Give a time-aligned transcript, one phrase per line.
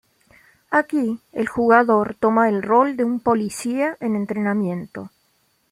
[0.71, 5.11] Aquí, el jugador toma el rol de un policía en entrenamiento.